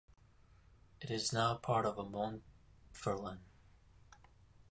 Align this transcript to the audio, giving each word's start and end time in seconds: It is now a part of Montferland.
It 0.99 1.11
is 1.11 1.31
now 1.31 1.53
a 1.53 1.57
part 1.59 1.85
of 1.85 1.95
Montferland. 2.09 3.41